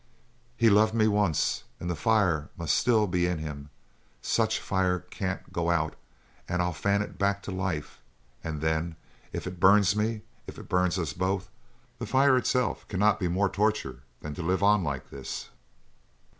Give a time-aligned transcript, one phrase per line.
[0.57, 3.69] "He loved me once; and the fire must still be in him;
[4.19, 5.95] such fire can't go out,
[6.49, 8.01] and I'll fan it back to life,
[8.43, 8.95] and then
[9.31, 11.51] if it burns me if it burns us both
[11.99, 15.51] the fire itself cannot be more torture than to live on like this!"